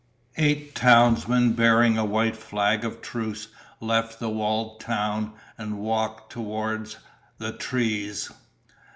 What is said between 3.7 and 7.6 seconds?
left the walled town and walked toward the